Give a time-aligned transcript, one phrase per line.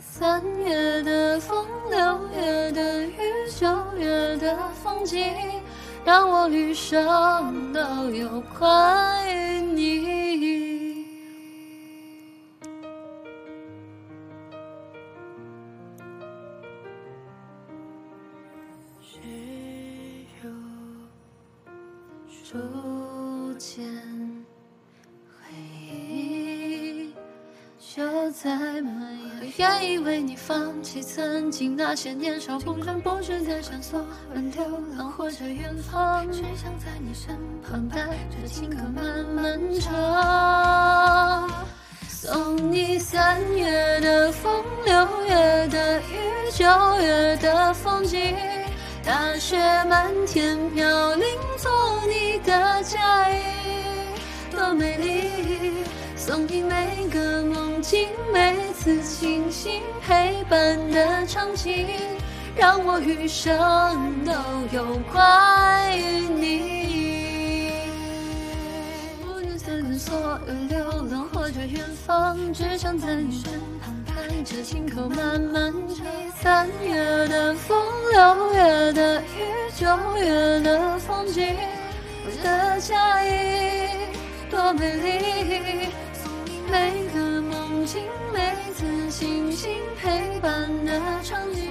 [0.00, 3.16] 三月的风，六月的雨，
[3.56, 5.26] 九月的风景，
[6.04, 10.22] 让我余生都有关于你。
[19.00, 19.18] 只
[20.42, 20.50] 有
[22.44, 23.82] 初见，
[28.22, 28.50] 就在
[28.82, 29.52] 蔓延。
[29.56, 34.00] 愿意为你放弃曾经那些年少不争不知的线索，
[34.32, 34.64] 问流
[34.96, 37.36] 浪或者远方，只想在你身
[37.68, 41.50] 旁，带着情歌慢慢唱。
[42.08, 46.04] 送你三月的风，六月的雨，
[46.52, 46.64] 九
[47.00, 48.36] 月的风景。
[49.04, 51.26] 大雪漫天飘零，
[56.24, 61.84] 送你每个梦境，每次清醒陪伴的场景，
[62.54, 63.58] 让我余生
[64.24, 64.32] 都
[64.70, 67.72] 有关于你。
[69.26, 70.78] 无论曾经所有流
[71.10, 76.06] 浪或者远方，只想在你身旁，带着轻口慢慢唱。
[76.40, 76.94] 三月
[77.26, 77.76] 的风，
[78.12, 79.24] 六月的雨，
[79.74, 81.56] 九月的风景，
[82.24, 83.88] 我的嫁衣
[84.48, 85.12] 多美丽。
[87.92, 88.00] 青
[88.32, 88.40] 梅
[88.72, 90.50] 子，星星陪伴
[90.86, 91.61] 的场景。